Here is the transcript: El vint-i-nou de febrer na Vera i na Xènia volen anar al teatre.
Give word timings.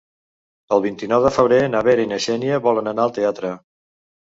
El 0.77 0.81
vint-i-nou 0.85 1.21
de 1.27 1.33
febrer 1.37 1.61
na 1.75 1.85
Vera 1.91 2.09
i 2.09 2.13
na 2.17 2.21
Xènia 2.29 2.61
volen 2.71 2.95
anar 2.97 3.09
al 3.11 3.19
teatre. 3.23 3.59